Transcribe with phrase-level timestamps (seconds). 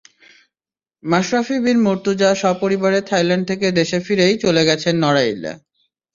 [1.03, 5.51] মাশরাফি বিন মুর্তজা সপরিবারে থাইল্যান্ডে থেকে দেশে ফিরেই চলে গেছেন নড়াইলে।